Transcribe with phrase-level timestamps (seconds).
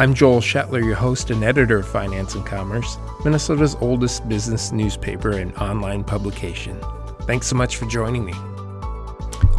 [0.00, 5.32] I'm Joel Shetler, your host and editor of Finance and Commerce, Minnesota's oldest business newspaper
[5.32, 6.78] and online publication.
[7.22, 8.32] Thanks so much for joining me.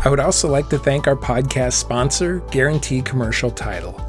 [0.05, 3.99] I would also like to thank our podcast sponsor, Guarantee Commercial Title.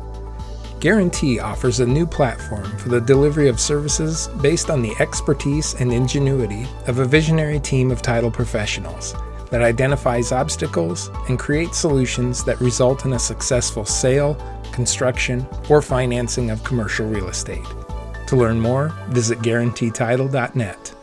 [0.78, 5.92] Guarantee offers a new platform for the delivery of services based on the expertise and
[5.92, 9.16] ingenuity of a visionary team of title professionals
[9.50, 14.34] that identifies obstacles and creates solutions that result in a successful sale,
[14.72, 17.64] construction, or financing of commercial real estate.
[18.28, 20.94] To learn more, visit guaranteetitle.net.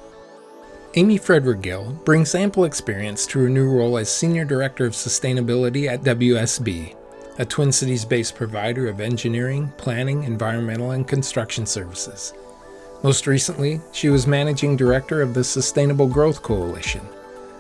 [0.96, 6.02] Amy Fredregill brings ample experience to her new role as Senior Director of Sustainability at
[6.02, 6.96] WSB,
[7.38, 12.34] a Twin Cities based provider of engineering, planning, environmental, and construction services.
[13.04, 17.08] Most recently, she was Managing Director of the Sustainable Growth Coalition,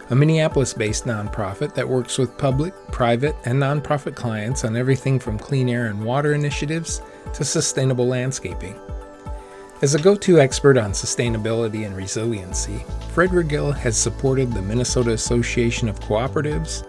[0.09, 5.37] a Minneapolis based nonprofit that works with public, private, and nonprofit clients on everything from
[5.37, 7.01] clean air and water initiatives
[7.33, 8.79] to sustainable landscaping.
[9.81, 15.87] As a go to expert on sustainability and resiliency, Fredregill has supported the Minnesota Association
[15.89, 16.83] of Cooperatives,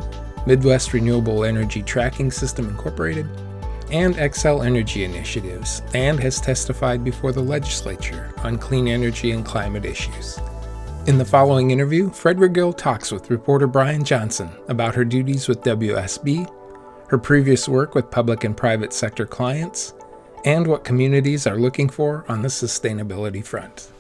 [0.47, 3.29] Midwest Renewable Energy Tracking System Incorporated,
[3.91, 9.85] and Xcel Energy initiatives, and has testified before the legislature on clean energy and climate
[9.85, 10.39] issues.
[11.09, 16.47] In the following interview, Fredregill talks with reporter Brian Johnson about her duties with WSB,
[17.09, 19.95] her previous work with public and private sector clients,
[20.45, 23.91] and what communities are looking for on the sustainability front.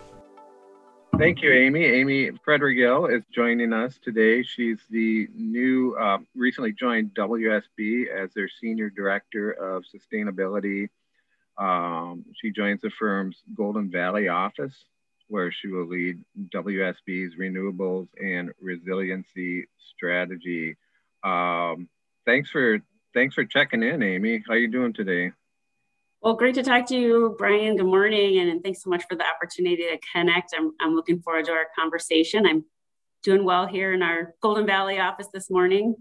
[1.17, 1.87] Thank you, Amy.
[1.87, 4.43] Amy Fredregill is joining us today.
[4.43, 10.91] She's the new, uh, recently joined WSB as their Senior Director of Sustainability.
[11.57, 14.75] Um, she joins the firm's Golden Valley office
[15.29, 16.19] where she will lead
[16.55, 20.77] WSB's renewables and resiliency strategy.
[21.23, 21.89] Um,
[22.27, 22.81] thanks for
[23.15, 24.43] thanks for checking in, Amy.
[24.47, 25.33] How are you doing today?
[26.21, 27.77] Well, great to talk to you, Brian.
[27.77, 30.53] Good morning, and, and thanks so much for the opportunity to connect.
[30.57, 32.45] I'm, I'm looking forward to our conversation.
[32.45, 32.65] I'm
[33.23, 35.95] doing well here in our Golden Valley office this morning.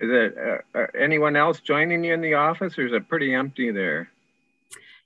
[0.00, 3.34] Is it uh, uh anyone else joining you in the office, or is it pretty
[3.34, 4.08] empty there?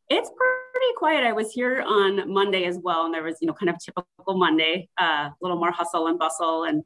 [0.09, 0.56] It's pretty
[0.97, 1.25] quiet.
[1.25, 4.07] I was here on Monday as well, and there was, you know, kind of typical
[4.29, 6.83] Monday, uh, a little more hustle and bustle, and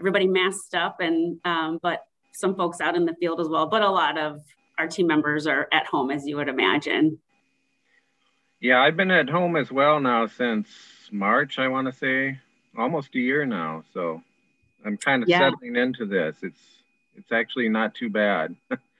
[0.00, 3.66] everybody masked up, and um, but some folks out in the field as well.
[3.66, 4.40] But a lot of
[4.78, 7.18] our team members are at home, as you would imagine.
[8.60, 10.68] Yeah, I've been at home as well now since
[11.10, 11.58] March.
[11.58, 12.38] I want to say
[12.76, 14.22] almost a year now, so
[14.84, 15.38] I'm kind of yeah.
[15.38, 16.36] settling into this.
[16.42, 16.60] It's
[17.16, 18.56] it's actually not too bad.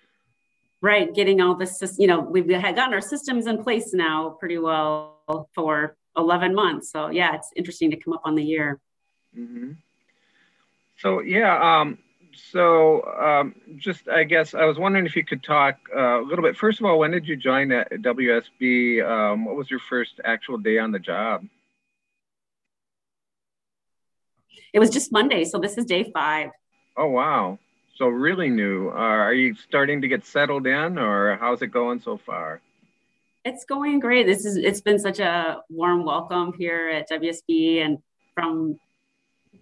[0.83, 4.59] right getting all this you know we've had gotten our systems in place now pretty
[4.59, 6.91] well for 11 months.
[6.91, 8.79] So yeah it's interesting to come up on the year.
[9.39, 9.73] Mm-hmm.
[10.99, 11.97] so yeah um,
[12.51, 16.43] so um, just i guess i was wondering if you could talk uh, a little
[16.43, 16.57] bit.
[16.57, 20.59] First of all when did you join at wsb um, what was your first actual
[20.59, 21.47] day on the job?
[24.75, 26.51] It was just monday so this is day five.
[26.97, 27.59] Oh wow
[27.95, 28.89] so really new.
[28.89, 32.61] Uh, are you starting to get settled in, or how's it going so far?
[33.45, 34.27] It's going great.
[34.27, 37.99] This is it's been such a warm welcome here at WSB, and
[38.35, 38.79] from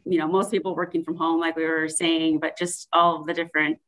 [0.05, 3.35] you know most people working from home, like we were saying, but just all the
[3.35, 3.79] different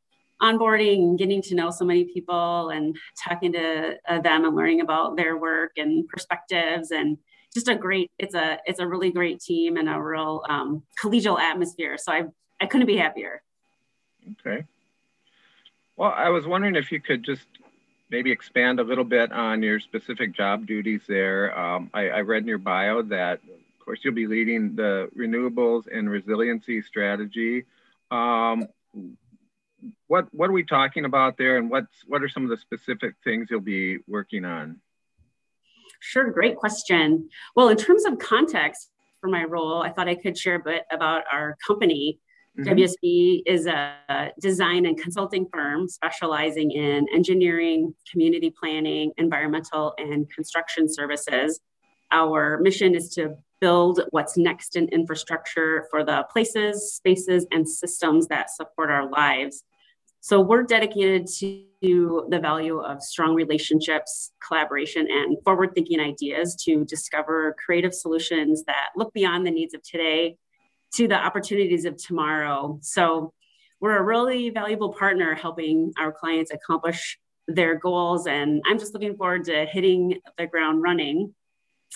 [0.41, 5.15] onboarding, getting to know so many people, and talking to uh, them and learning about
[5.15, 7.17] their work and perspectives, and
[7.53, 8.11] just a great.
[8.19, 11.97] It's a it's a really great team and a real um, collegial atmosphere.
[11.97, 12.23] So I
[12.59, 13.41] I couldn't be happier.
[14.31, 14.65] Okay.
[15.95, 17.45] Well, I was wondering if you could just
[18.09, 21.57] maybe expand a little bit on your specific job duties there.
[21.57, 25.83] Um, I, I, read in your bio that, of course, you'll be leading the renewables
[25.91, 27.65] and resiliency strategy.
[28.11, 28.67] Um,
[30.07, 33.15] what what are we talking about there, and what's what are some of the specific
[33.23, 34.79] things you'll be working on?
[35.99, 37.29] Sure, great question.
[37.55, 38.89] Well, in terms of context
[39.19, 42.19] for my role, I thought I could share a bit about our company.
[42.59, 42.69] Mm-hmm.
[42.69, 50.87] WSB is a design and consulting firm specializing in engineering, community planning, environmental, and construction
[50.87, 51.59] services.
[52.11, 58.27] Our mission is to build what's next in infrastructure for the places, spaces, and systems
[58.27, 59.63] that support our lives.
[60.19, 66.85] So we're dedicated to the value of strong relationships, collaboration, and forward thinking ideas to
[66.85, 70.37] discover creative solutions that look beyond the needs of today
[70.93, 72.79] to the opportunities of tomorrow.
[72.81, 73.33] So
[73.79, 78.27] we're a really valuable partner helping our clients accomplish their goals.
[78.27, 81.33] And I'm just looking forward to hitting the ground running.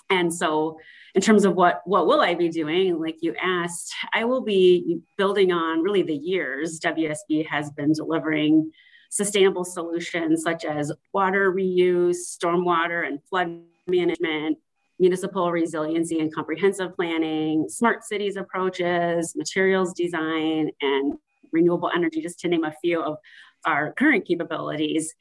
[0.09, 0.79] And so
[1.15, 4.99] in terms of what what will I be doing, like you asked, I will be
[5.17, 8.71] building on really the years WSB has been delivering
[9.09, 14.57] sustainable solutions such as water reuse, stormwater and flood management,
[14.99, 21.13] municipal resiliency and comprehensive planning, smart cities approaches, materials design, and
[21.51, 23.17] renewable energy, just to name a few of
[23.65, 25.13] our current capabilities.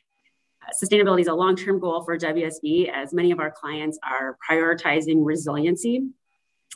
[0.82, 5.24] Sustainability is a long term goal for WSB as many of our clients are prioritizing
[5.24, 6.08] resiliency.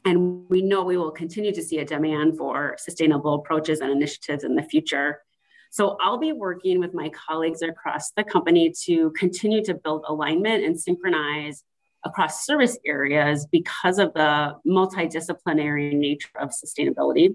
[0.05, 4.45] And we know we will continue to see a demand for sustainable approaches and initiatives
[4.45, 5.23] in the future.
[5.71, 10.65] So I'll be working with my colleagues across the company to continue to build alignment
[10.65, 11.65] and synchronize
[12.05, 17.35] across service areas because of the multidisciplinary nature of sustainability.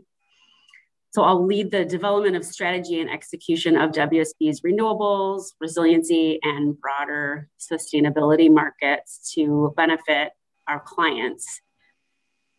[1.16, 7.48] So I'll lead the development of strategy and execution of WSB's renewables, resiliency, and broader
[7.58, 10.34] sustainability markets to benefit
[10.68, 11.62] our clients.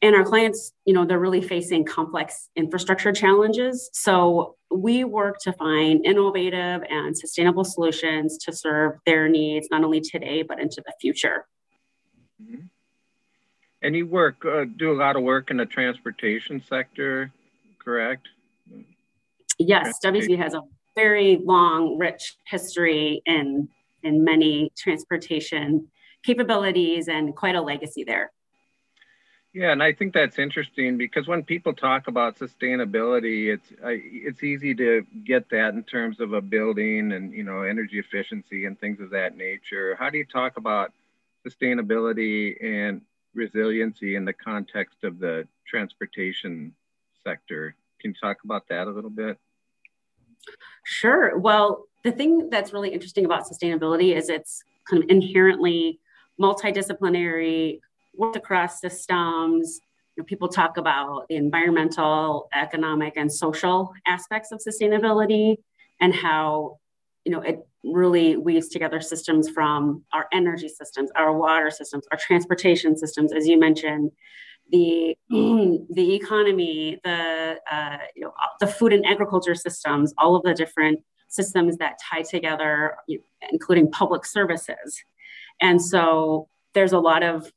[0.01, 3.91] And our clients, you know, they're really facing complex infrastructure challenges.
[3.93, 10.01] So we work to find innovative and sustainable solutions to serve their needs, not only
[10.01, 11.47] today, but into the future.
[12.43, 12.67] Mm-hmm.
[13.83, 17.31] And you work, uh, do a lot of work in the transportation sector,
[17.79, 18.29] correct?
[19.59, 20.63] Yes, WSB has a
[20.95, 23.69] very long, rich history in
[24.03, 25.89] in many transportation
[26.25, 28.31] capabilities and quite a legacy there.
[29.53, 34.75] Yeah, and I think that's interesting because when people talk about sustainability, it's it's easy
[34.75, 39.01] to get that in terms of a building and you know energy efficiency and things
[39.01, 39.97] of that nature.
[39.99, 40.93] How do you talk about
[41.47, 43.01] sustainability and
[43.35, 46.75] resiliency in the context of the transportation
[47.23, 47.77] sector?
[48.01, 49.39] Can you talk about that a little bit?
[50.85, 51.39] Sure.
[51.39, 56.01] Well, the thing that's really interesting about sustainability is it's kind of inherently
[56.41, 57.81] multidisciplinary,
[58.15, 59.81] works across systems.
[60.27, 65.57] People talk about the environmental, economic, and social aspects of sustainability
[66.01, 66.79] and how
[67.25, 72.19] you know it really weaves together systems from our energy systems, our water systems, our
[72.19, 74.11] transportation systems, as you mentioned,
[74.71, 80.55] the the economy, the uh, you know the food and agriculture systems, all of the
[80.55, 82.97] different systems that tie together,
[83.51, 85.03] including public services.
[85.61, 87.51] And so there's a lot of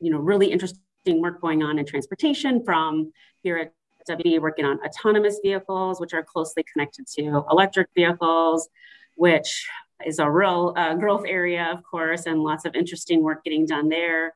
[0.00, 3.12] you know really interesting work going on in transportation from
[3.42, 3.72] here at
[4.08, 8.68] WB working on autonomous vehicles, which are closely connected to electric vehicles,
[9.16, 9.68] which
[10.06, 13.88] is a real uh, growth area, of course, and lots of interesting work getting done
[13.88, 14.34] there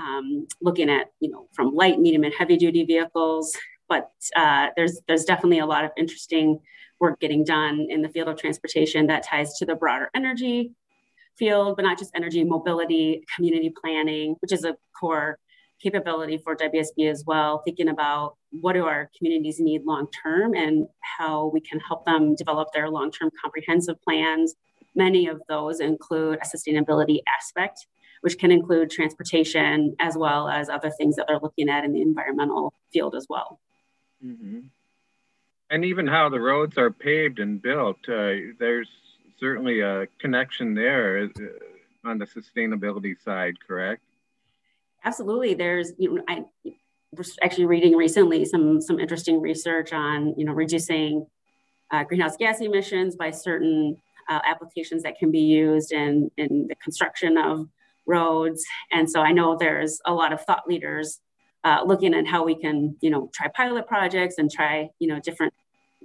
[0.00, 3.56] um, looking at you know from light, medium, and heavy duty vehicles.
[3.88, 6.60] But uh, there's there's definitely a lot of interesting
[6.98, 10.72] work getting done in the field of transportation that ties to the broader energy
[11.36, 15.38] field, but not just energy mobility, community planning, which is a core
[15.82, 20.86] capability for WSB as well, thinking about what do our communities need long term and
[21.18, 24.54] how we can help them develop their long term comprehensive plans.
[24.94, 27.86] Many of those include a sustainability aspect
[28.20, 32.02] which can include transportation as well as other things that they're looking at in the
[32.02, 33.60] environmental field as well.
[34.24, 34.60] Mm-hmm.
[35.70, 38.88] And even how the roads are paved and built, uh, there's
[39.38, 44.02] certainly a connection there uh, on the sustainability side, correct?
[45.04, 45.54] Absolutely.
[45.54, 46.44] There's, you know, I
[47.16, 51.26] was actually reading recently some some interesting research on, you know, reducing
[51.90, 53.96] uh, greenhouse gas emissions by certain
[54.28, 57.68] uh, applications that can be used in in the construction of
[58.06, 58.64] roads.
[58.92, 61.20] And so I know there's a lot of thought leaders
[61.64, 65.18] uh, looking at how we can, you know, try pilot projects and try, you know,
[65.20, 65.54] different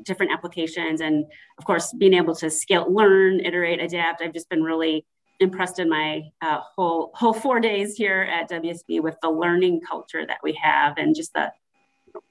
[0.03, 1.01] different applications.
[1.01, 1.25] And
[1.57, 4.21] of course, being able to scale, learn, iterate, adapt.
[4.21, 5.05] I've just been really
[5.39, 10.25] impressed in my uh, whole whole four days here at WSB with the learning culture
[10.25, 11.51] that we have and just the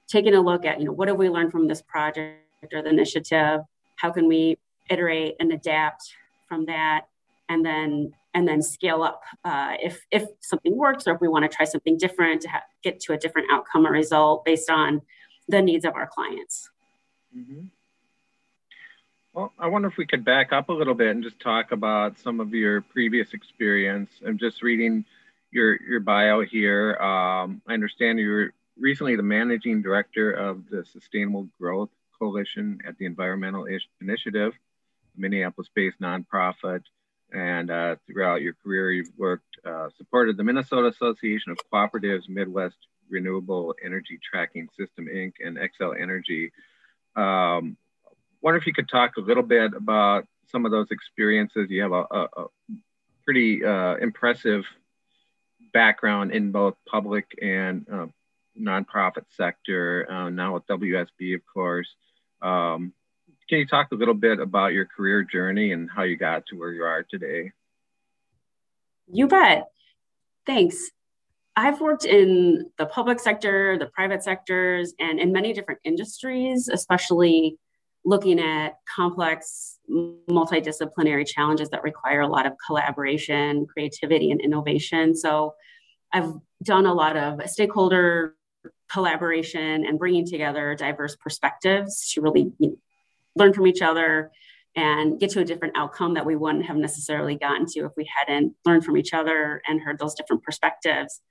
[0.07, 2.39] taking a look at, you know, what have we learned from this project
[2.73, 3.61] or the initiative?
[3.95, 4.57] How can we
[4.89, 6.03] iterate and adapt
[6.47, 7.07] from that?
[7.49, 11.49] And then and then scale up uh, if if something works or if we want
[11.49, 15.01] to try something different to ha- get to a different outcome or result based on
[15.47, 16.69] the needs of our clients.
[17.35, 17.67] Mm-hmm.
[19.35, 22.17] Well, I wonder if we could back up a little bit and just talk about
[22.19, 24.09] some of your previous experience.
[24.25, 25.03] I'm just reading
[25.51, 26.95] your your bio here.
[26.95, 32.97] Um, I understand you were recently the managing director of the Sustainable Growth Coalition at
[32.97, 33.67] the Environmental
[33.99, 34.53] Initiative.
[35.17, 36.83] Minneapolis-based nonprofit.
[37.33, 42.77] And uh, throughout your career, you've worked, uh, supported the Minnesota Association of Cooperatives, Midwest
[43.09, 46.53] Renewable Energy Tracking System, Inc., and Xcel Energy.
[47.17, 47.75] Um,
[48.45, 51.65] wonder if you could talk a little bit about some of those experiences.
[51.71, 52.45] You have a, a, a
[53.23, 54.63] pretty uh, impressive
[55.73, 58.05] background in both public and uh,
[58.57, 61.89] nonprofit sector, uh, now with WSB, of course.
[62.43, 62.93] Um,
[63.49, 66.55] can you talk a little bit about your career journey and how you got to
[66.55, 67.51] where you are today?
[69.07, 69.69] You bet.
[70.45, 70.91] Thanks.
[71.55, 77.57] I've worked in the public sector, the private sectors, and in many different industries, especially
[78.05, 85.15] looking at complex multidisciplinary challenges that require a lot of collaboration, creativity, and innovation.
[85.15, 85.55] So
[86.13, 86.31] I've
[86.63, 88.35] done a lot of stakeholder
[88.91, 92.75] collaboration and bringing together diverse perspectives to really you know,
[93.35, 94.31] learn from each other
[94.75, 98.07] and get to a different outcome that we wouldn't have necessarily gotten to if we
[98.13, 101.21] hadn't learned from each other and heard those different perspectives.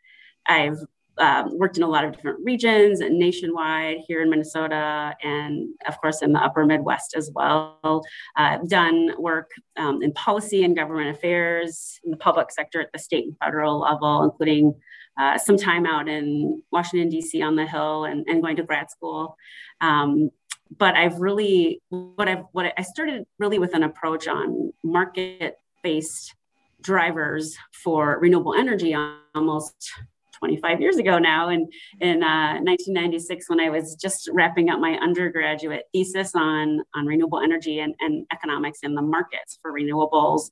[0.46, 0.78] I've
[1.18, 6.00] um, worked in a lot of different regions and nationwide here in Minnesota, and of
[6.00, 8.02] course in the upper Midwest as well.
[8.36, 12.98] Uh, done work um, in policy and government affairs in the public sector at the
[12.98, 14.74] state and federal level, including
[15.18, 17.40] uh, some time out in Washington, D.C.
[17.42, 19.36] on the Hill and, and going to grad school.
[19.80, 20.30] Um,
[20.76, 26.34] but I've really, what I've, what I started really with an approach on market based
[26.80, 28.96] drivers for renewable energy
[29.34, 29.92] almost
[30.38, 34.92] 25 years ago now and in uh, 1996 when i was just wrapping up my
[35.02, 40.50] undergraduate thesis on on renewable energy and, and economics in the markets for renewables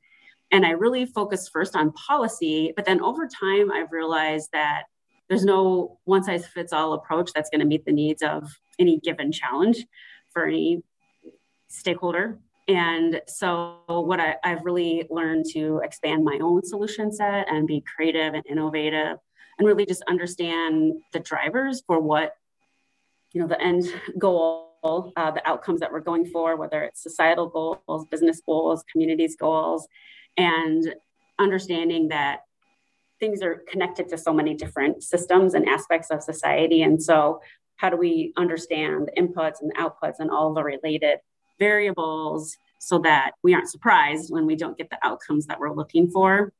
[0.51, 4.85] and i really focused first on policy but then over time i've realized that
[5.29, 8.99] there's no one size fits all approach that's going to meet the needs of any
[9.01, 9.87] given challenge
[10.33, 10.83] for any
[11.69, 12.39] stakeholder.
[12.69, 17.83] And so, what I, have really learned to expand my own solution set and be
[17.97, 19.17] creative and innovative
[19.59, 22.37] and really just understand the drivers for what
[23.33, 23.85] you know the end
[24.19, 24.69] goal
[25.17, 29.87] uh, the outcomes that we're going for whether it's societal goals business goals communities goals
[30.37, 30.95] and
[31.39, 32.41] understanding that
[33.23, 36.83] things are connected to so many different systems and aspects of society.
[36.83, 37.41] And so
[37.77, 41.19] how do we understand the inputs and outputs and all the related
[41.61, 46.11] variables so that we aren't surprised when we don't get the outcomes that we're looking
[46.11, 46.53] for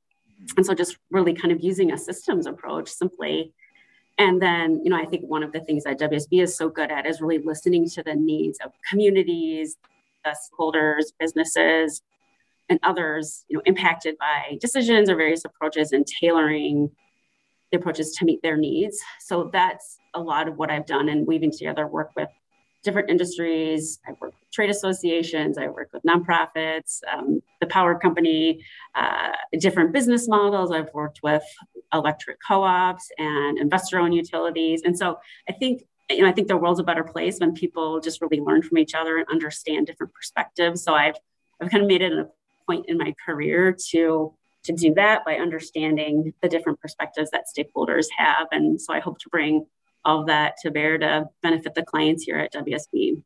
[0.57, 3.53] and so just really kind of using a systems approach simply.
[4.19, 6.91] And then, you know, I think one of the things that WSB is so good
[6.91, 9.77] at is really listening to the needs of communities,
[10.27, 12.03] stakeholders, businesses,
[12.69, 16.91] and others, you know, impacted by decisions or various approaches and tailoring
[17.71, 19.01] the approaches to meet their needs.
[19.21, 22.29] So that's a lot of what I've done and weaving together work with
[22.83, 24.01] different industries.
[24.07, 29.93] I work with trade associations, I work with nonprofits, um, the power company, uh, different
[29.93, 30.73] business models.
[30.73, 31.45] I've worked with
[31.93, 34.83] electric co-ops and investor-owned utilities.
[34.85, 38.01] And so I think you know, I think the world's a better place when people
[38.01, 40.83] just really learn from each other and understand different perspectives.
[40.83, 41.17] So I've
[41.61, 42.29] I've kind of made it a
[42.67, 44.35] point in my career to
[44.65, 48.47] to do that by understanding the different perspectives that stakeholders have.
[48.53, 49.67] And so I hope to bring
[50.05, 53.23] all of that to bear to benefit the clients here at WSB.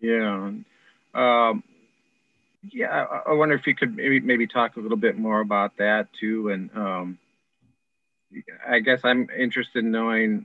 [0.00, 0.52] Yeah.
[1.14, 1.62] Um,
[2.70, 6.08] yeah, I, wonder if you could maybe maybe talk a little bit more about that
[6.18, 6.50] too.
[6.50, 7.18] And um,
[8.68, 10.44] I guess I'm interested in knowing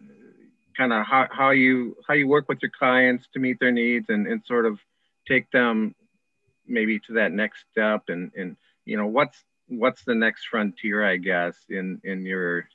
[0.76, 4.08] kind of how, how you how you work with your clients to meet their needs
[4.10, 4.80] and, and sort of
[5.28, 5.96] take them
[6.68, 11.18] maybe to that next step and and you know what's what's the next frontier I
[11.18, 12.68] guess in in your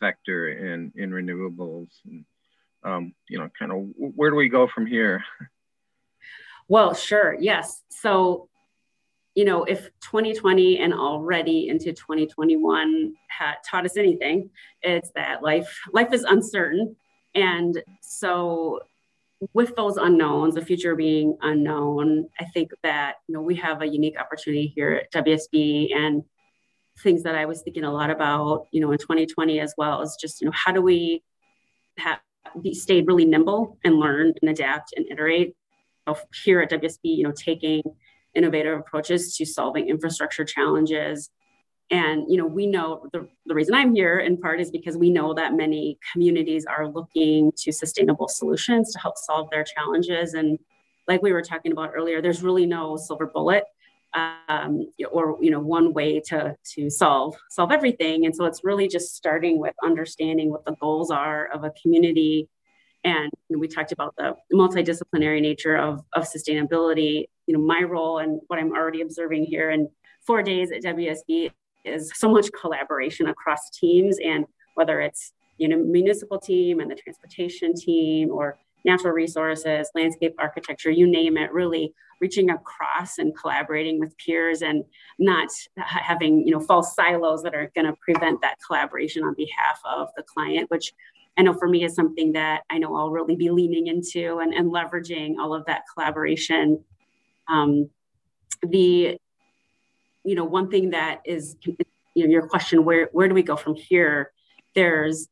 [0.00, 2.24] sector in in renewables and
[2.84, 5.22] um, you know kind of where do we go from here?
[6.68, 7.82] Well sure yes.
[7.90, 8.48] So
[9.34, 14.50] you know if 2020 and already into 2021 had taught us anything
[14.82, 16.96] it's that life life is uncertain.
[17.34, 18.80] And so
[19.52, 23.86] with those unknowns the future being unknown i think that you know we have a
[23.86, 26.22] unique opportunity here at wsb and
[27.02, 30.16] things that I was thinking a lot about, you know, in 2020 as well is
[30.20, 31.22] just, you know, how do we
[31.98, 32.20] have
[32.60, 35.54] be, stay really nimble and learn and adapt and iterate
[36.44, 37.82] here at WSB, you know, taking
[38.34, 41.30] innovative approaches to solving infrastructure challenges.
[41.90, 45.10] And, you know, we know the, the reason I'm here in part is because we
[45.10, 50.34] know that many communities are looking to sustainable solutions to help solve their challenges.
[50.34, 50.58] And
[51.08, 53.64] like we were talking about earlier, there's really no silver bullet
[54.14, 58.26] um, or you know one way to to solve solve everything.
[58.26, 62.48] And so it's really just starting with understanding what the goals are of a community.
[63.04, 67.26] And we talked about the multidisciplinary nature of, of sustainability.
[67.46, 69.88] You know, my role and what I'm already observing here in
[70.26, 71.50] four days at WSB
[71.84, 74.18] is so much collaboration across teams.
[74.22, 80.34] And whether it's you know municipal team and the transportation team or natural resources landscape
[80.38, 84.84] architecture you name it really reaching across and collaborating with peers and
[85.18, 89.80] not having you know false silos that are going to prevent that collaboration on behalf
[89.84, 90.92] of the client which
[91.38, 94.52] i know for me is something that i know i'll really be leaning into and,
[94.52, 96.82] and leveraging all of that collaboration.
[97.48, 97.90] Um,
[98.62, 99.18] the
[100.24, 103.56] you know one thing that is you know your question where where do we go
[103.56, 104.32] from here?
[104.74, 105.28] There's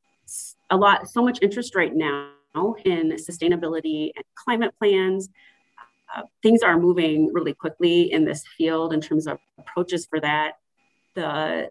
[0.71, 2.31] a lot so much interest right now
[2.85, 5.29] in sustainability and climate plans.
[6.15, 10.53] Uh, things are moving really quickly in this field in terms of approaches for that.
[11.15, 11.71] The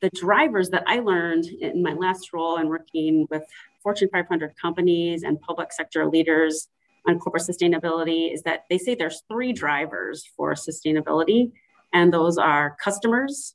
[0.00, 3.42] the drivers that i learned in my last role and working with
[3.82, 6.68] fortune 500 companies and public sector leaders
[7.06, 11.52] on corporate sustainability is that they say there's three drivers for sustainability
[11.92, 13.54] and those are customers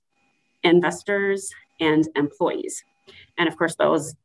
[0.66, 2.84] investors and employees.
[3.38, 4.16] And of course those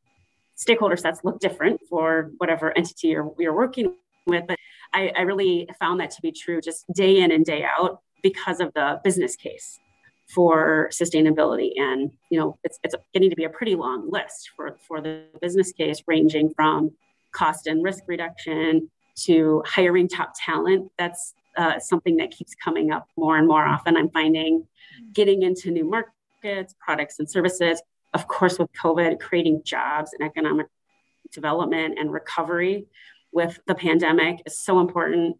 [0.61, 3.95] stakeholder sets look different for whatever entity you're, you're working
[4.27, 4.59] with but
[4.93, 8.61] I, I really found that to be true just day in and day out because
[8.61, 9.79] of the business case
[10.29, 14.77] for sustainability and you know it's, it's getting to be a pretty long list for,
[14.87, 16.93] for the business case ranging from
[17.33, 20.91] cost and risk reduction to hiring top talent.
[20.99, 23.97] That's uh, something that keeps coming up more and more often.
[23.97, 24.67] I'm finding
[25.13, 27.83] getting into new markets, products, and services.
[28.13, 30.67] Of course, with COVID, creating jobs and economic
[31.33, 32.87] development and recovery
[33.33, 35.37] with the pandemic is so important.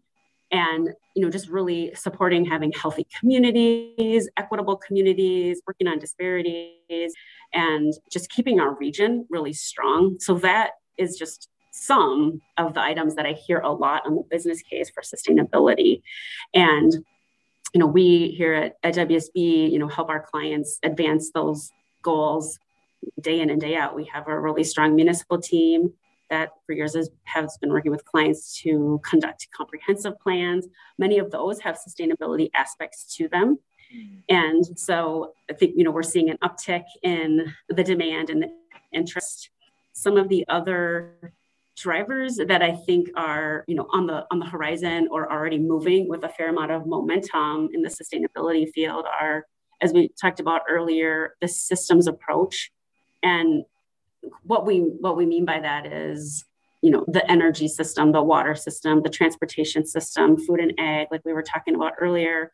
[0.51, 7.13] And you know, just really supporting having healthy communities, equitable communities, working on disparities,
[7.53, 10.17] and just keeping our region really strong.
[10.19, 14.23] So that is just some of the items that I hear a lot on the
[14.29, 16.01] business case for sustainability.
[16.53, 16.93] And
[17.73, 22.59] you know, we here at, at WSB, you know, help our clients advance those goals
[23.19, 23.95] day in and day out.
[23.95, 25.93] We have a really strong municipal team
[26.29, 30.67] that for years has, has been working with clients to conduct comprehensive plans.
[30.97, 33.59] Many of those have sustainability aspects to them.
[34.29, 38.49] And so I think, you know, we're seeing an uptick in the demand and the
[38.93, 39.49] interest.
[39.91, 41.33] Some of the other
[41.75, 46.07] drivers that I think are, you know, on the on the horizon or already moving
[46.07, 49.45] with a fair amount of momentum in the sustainability field are,
[49.81, 52.71] as we talked about earlier, the systems approach.
[53.23, 53.65] And
[54.43, 56.45] what we what we mean by that is,
[56.81, 61.21] you know, the energy system, the water system, the transportation system, food and ag, like
[61.25, 62.51] we were talking about earlier.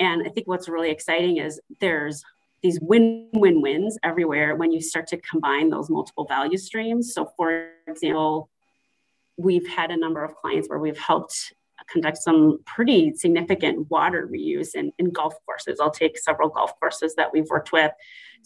[0.00, 2.22] And I think what's really exciting is there's
[2.62, 7.14] these win-win-wins everywhere when you start to combine those multiple value streams.
[7.14, 8.48] So, for example,
[9.36, 11.52] we've had a number of clients where we've helped
[11.90, 15.80] conduct some pretty significant water reuse in, in golf courses.
[15.80, 17.92] I'll take several golf courses that we've worked with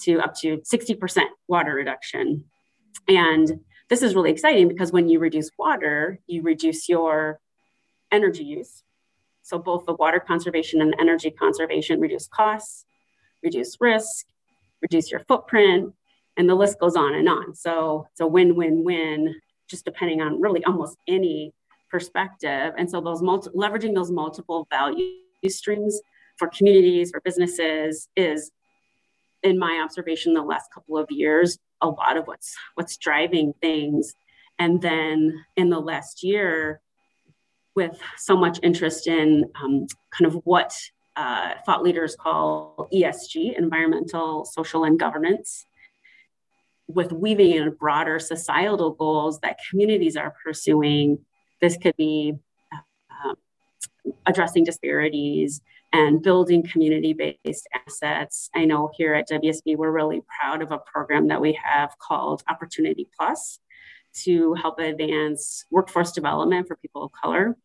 [0.02, 2.44] to up to 60% water reduction.
[3.08, 7.40] And this is really exciting because when you reduce water, you reduce your
[8.10, 8.82] energy use.
[9.42, 12.86] So both the water conservation and the energy conservation reduce costs,
[13.42, 14.26] reduce risk,
[14.80, 15.94] reduce your footprint,
[16.36, 17.54] and the list goes on and on.
[17.54, 19.34] So it's a win-win-win
[19.68, 21.52] just depending on really almost any
[21.92, 22.72] perspective.
[22.76, 25.12] And so those multi- leveraging those multiple value
[25.48, 26.00] streams
[26.38, 28.50] for communities, or businesses is,
[29.42, 34.14] in my observation, the last couple of years, a lot of what's what's driving things.
[34.58, 36.80] And then in the last year,
[37.74, 40.74] with so much interest in um, kind of what
[41.16, 45.66] uh, thought leaders call ESG, environmental, social, and governance,
[46.86, 51.18] with weaving in broader societal goals that communities are pursuing,
[51.62, 52.34] this could be
[52.72, 53.34] uh,
[54.26, 55.62] addressing disparities
[55.94, 58.50] and building community based assets.
[58.54, 62.42] I know here at WSB, we're really proud of a program that we have called
[62.50, 63.60] Opportunity Plus
[64.24, 67.56] to help advance workforce development for people of color.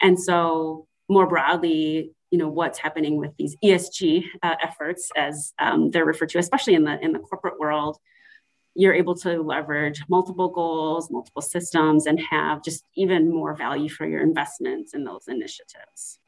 [0.00, 5.90] And so, more broadly, you know what's happening with these ESG uh, efforts, as um,
[5.90, 7.98] they're referred to, especially in the in the corporate world,
[8.74, 14.06] you're able to leverage multiple goals, multiple systems, and have just even more value for
[14.06, 16.18] your investments in those initiatives.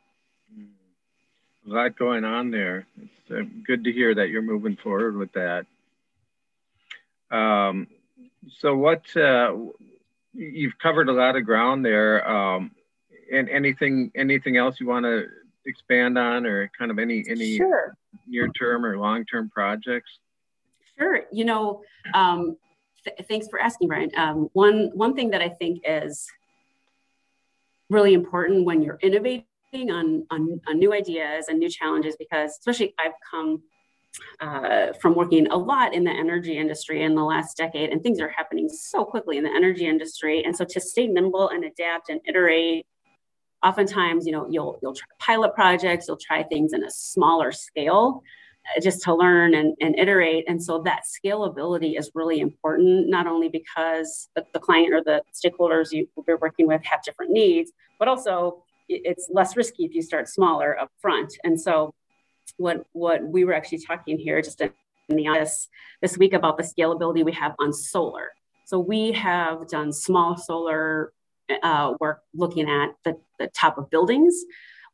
[1.66, 2.87] A lot going on there.
[3.00, 5.64] It's uh, good to hear that you're moving forward with that.
[7.30, 7.87] Um,
[8.59, 9.57] so, what uh,
[10.35, 12.70] you've covered a lot of ground there, um,
[13.33, 15.24] and anything anything else you want to
[15.64, 17.96] expand on, or kind of any any sure.
[18.26, 20.18] near term or long term projects?
[20.98, 21.22] Sure.
[21.33, 21.83] You know,
[22.14, 22.57] um,
[23.04, 24.11] th- thanks for asking, Brian.
[24.16, 26.26] Um, one one thing that I think is
[27.90, 32.94] really important when you're innovating on, on, on new ideas and new challenges because especially
[32.98, 33.62] I've come
[34.40, 38.20] uh, from working a lot in the energy industry in the last decade, and things
[38.20, 40.44] are happening so quickly in the energy industry.
[40.44, 42.87] And so to stay nimble and adapt and iterate,
[43.62, 48.22] oftentimes, you know, you'll you'll try pilot projects, you'll try things in a smaller scale,
[48.83, 50.44] just to learn and, and iterate.
[50.48, 55.22] And so that scalability is really important, not only because the, the client or the
[55.33, 60.03] stakeholders you, you're working with have different needs, but also it's less risky if you
[60.03, 61.33] start smaller up front.
[61.44, 61.94] And so
[62.59, 64.70] what what we were actually talking here just in
[65.09, 65.68] the office
[66.03, 68.33] this week about the scalability we have on solar.
[68.66, 71.12] So we have done small solar
[71.62, 74.44] uh, work looking at the, the top of buildings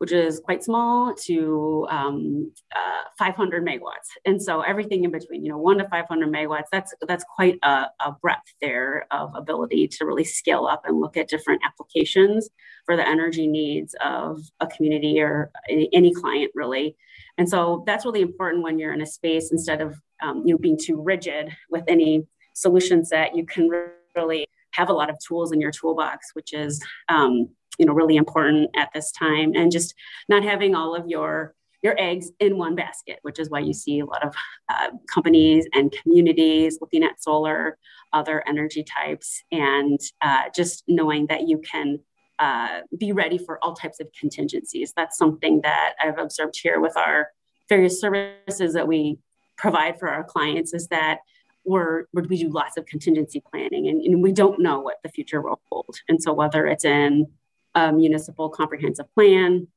[0.01, 4.09] which is quite small, to um, uh, 500 megawatts.
[4.25, 7.85] And so everything in between, you know, one to 500 megawatts, that's, that's quite a,
[8.01, 12.49] a breadth there of ability to really scale up and look at different applications
[12.87, 16.97] for the energy needs of a community or any, client really.
[17.37, 20.59] And so that's really important when you're in a space instead of um, you know,
[20.59, 23.69] being too rigid with any solution set, you can
[24.17, 27.51] really have a lot of tools in your toolbox, which is um,
[27.81, 29.95] you know really important at this time and just
[30.29, 34.01] not having all of your your eggs in one basket which is why you see
[34.01, 34.35] a lot of
[34.69, 37.79] uh, companies and communities looking at solar
[38.13, 41.99] other energy types and uh, just knowing that you can
[42.39, 46.97] uh, be ready for all types of contingencies that's something that i've observed here with
[46.99, 47.29] our
[47.69, 49.19] various services that we
[49.57, 51.21] provide for our clients is that
[51.65, 55.43] we're, we do lots of contingency planning and, and, we don't know what the future
[55.43, 55.97] will hold.
[56.09, 57.27] And so whether it's in
[57.75, 59.69] a municipal comprehensive plan,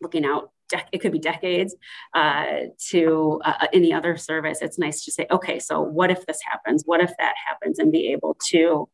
[0.00, 0.50] looking out,
[0.92, 1.74] it could be decades,
[2.14, 2.44] uh,
[2.90, 4.60] to uh, any other service.
[4.62, 6.82] It's nice to say, okay, so what if this happens?
[6.84, 7.78] What if that happens?
[7.78, 8.88] And be able to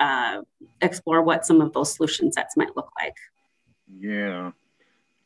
[0.00, 0.40] uh,
[0.80, 3.16] explore what some of those solution sets might look like.
[3.88, 4.52] Yeah.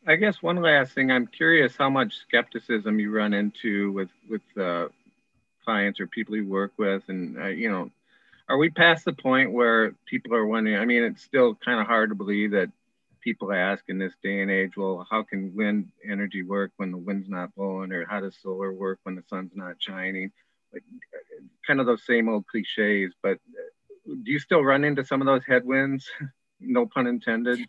[0.07, 4.43] I guess one last thing, I'm curious how much skepticism you run into with with
[4.59, 4.89] uh,
[5.65, 7.91] clients or people you work with, and uh, you know,
[8.49, 10.79] are we past the point where people are wondering?
[10.79, 12.71] I mean, it's still kind of hard to believe that
[13.21, 16.97] people ask in this day and age, well, how can wind energy work when the
[16.97, 20.31] wind's not blowing, or how does solar work when the sun's not shining?
[20.73, 20.83] Like,
[21.67, 23.13] kind of those same old cliches.
[23.23, 26.09] But uh, do you still run into some of those headwinds?
[26.61, 27.61] no pun intended.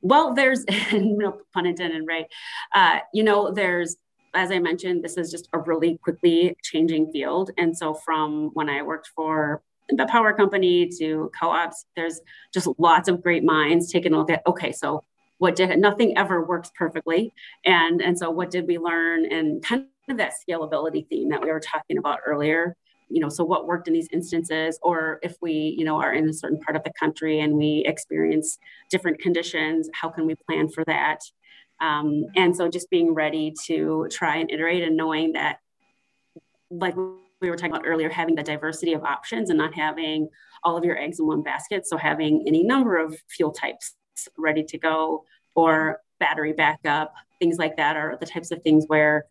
[0.00, 2.26] Well, there's no pun intended, right?
[2.74, 3.96] Uh, you know, there's
[4.34, 7.50] as I mentioned, this is just a really quickly changing field.
[7.58, 12.20] And so, from when I worked for the power company to co-ops, there's
[12.52, 15.02] just lots of great minds taking a look at okay, so
[15.38, 17.32] what did nothing ever works perfectly,
[17.64, 21.50] and and so what did we learn, and kind of that scalability theme that we
[21.50, 22.76] were talking about earlier.
[23.08, 26.28] You know, so what worked in these instances, or if we, you know, are in
[26.28, 30.68] a certain part of the country and we experience different conditions, how can we plan
[30.70, 31.20] for that?
[31.82, 35.58] Um, and so just being ready to try and iterate and knowing that,
[36.70, 40.28] like we were talking about earlier, having the diversity of options and not having
[40.62, 41.86] all of your eggs in one basket.
[41.86, 43.94] So having any number of fuel types
[44.38, 45.24] ready to go
[45.56, 49.26] or battery backup, things like that are the types of things where,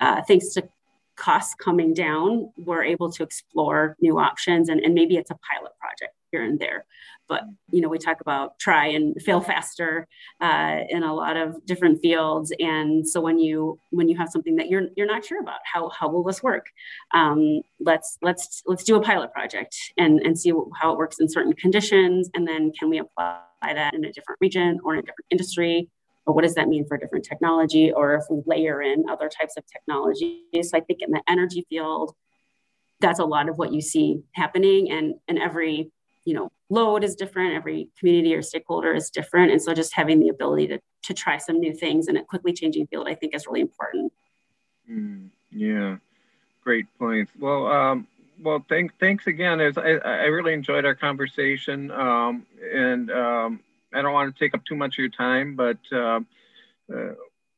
[0.00, 0.68] uh, thanks to
[1.14, 5.72] costs coming down, we're able to explore new options and, and maybe it's a pilot
[5.78, 6.84] project here and there.
[7.28, 10.08] But you know we talk about try and fail faster
[10.40, 12.52] uh, in a lot of different fields.
[12.58, 15.90] And so when you when you have something that you're you're not sure about how
[15.90, 16.66] how will this work?
[17.14, 21.28] Um, let's let's let's do a pilot project and and see how it works in
[21.28, 22.28] certain conditions.
[22.34, 25.88] And then can we apply that in a different region or in a different industry?
[26.24, 27.92] Or what does that mean for different technology?
[27.92, 31.66] Or if we layer in other types of technology so i think in the energy
[31.68, 32.14] field
[33.02, 34.90] that's a lot of what you see happening.
[34.90, 35.90] And and every
[36.24, 39.52] you know load is different every community or stakeholder is different.
[39.52, 42.52] And so just having the ability to, to try some new things in a quickly
[42.52, 44.12] changing field i think is really important.
[44.90, 45.96] Mm, yeah.
[46.64, 47.32] Great points.
[47.38, 48.06] Well um,
[48.42, 49.60] well thank, thanks again.
[49.60, 53.60] As I, I really enjoyed our conversation um, and um,
[53.94, 56.20] i don't want to take up too much of your time but uh,
[56.92, 57.14] uh,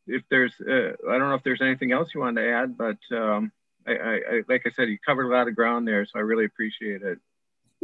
[0.06, 2.98] if there's uh, i don't know if there's anything else you want to add but
[3.16, 3.52] um,
[3.86, 6.44] I, I, like i said you covered a lot of ground there so i really
[6.44, 7.18] appreciate it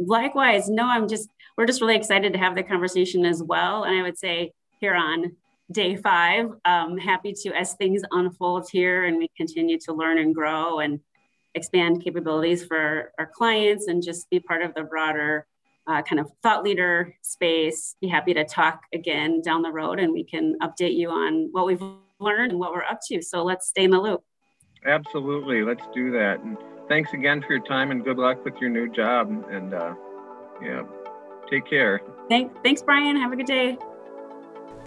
[0.07, 3.83] likewise no i'm just we're just really excited to have the conversation as well.
[3.83, 5.35] And i would say here on
[5.71, 10.35] day five um, happy to as things unfold here and we continue to learn and
[10.35, 10.99] grow and
[11.55, 15.45] expand capabilities for our clients and just be part of the broader
[15.87, 20.13] uh, kind of thought leader space be happy to talk again down the road and
[20.13, 21.81] we can update you on what we've
[22.21, 23.21] learned and what we're up to.
[23.21, 24.23] So let's stay in the loop.
[24.85, 25.63] Absolutely.
[25.63, 26.39] Let's do that.
[26.39, 26.57] And
[26.91, 29.29] thanks again for your time and good luck with your new job.
[29.49, 29.95] And uh,
[30.61, 30.83] yeah,
[31.49, 32.01] take care.
[32.27, 33.15] Thanks, thanks, Brian.
[33.15, 33.77] Have a good day.